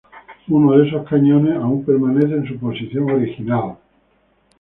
Uno 0.47 0.75
de 0.79 0.87
esos 0.87 1.07
cañones 1.07 1.55
aún 1.57 1.85
permanece 1.85 2.33
en 2.33 2.47
su 2.47 2.57
posición 2.57 3.07
original. 3.11 3.77